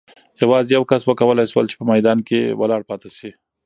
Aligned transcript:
یوازې 0.41 0.71
یو 0.77 0.83
کس 0.91 1.01
وکولای 1.05 1.45
شول 1.51 1.65
چې 1.69 1.75
په 1.79 1.85
میدان 1.91 2.19
کې 2.27 2.39
ولاړ 2.59 2.81
پاتې 2.89 3.09
شي. 3.17 3.29